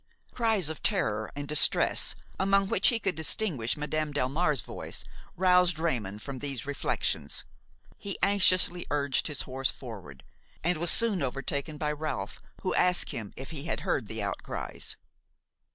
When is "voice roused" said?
4.61-5.77